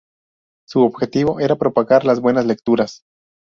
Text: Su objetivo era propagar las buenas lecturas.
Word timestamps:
Su 0.67 0.81
objetivo 0.81 1.39
era 1.39 1.57
propagar 1.57 2.05
las 2.05 2.19
buenas 2.19 2.47
lecturas. 2.47 3.03